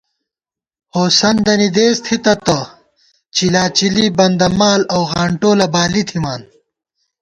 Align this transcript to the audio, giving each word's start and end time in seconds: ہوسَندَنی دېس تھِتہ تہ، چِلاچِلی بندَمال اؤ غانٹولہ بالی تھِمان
ہوسَندَنی 0.93 1.69
دېس 1.75 1.97
تھِتہ 2.05 2.33
تہ، 2.45 2.59
چِلاچِلی 3.35 4.05
بندَمال 4.17 4.81
اؤ 4.95 5.01
غانٹولہ 5.11 5.67
بالی 5.73 6.03
تھِمان 6.09 6.41